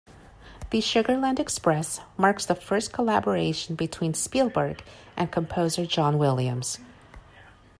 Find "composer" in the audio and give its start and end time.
5.31-5.85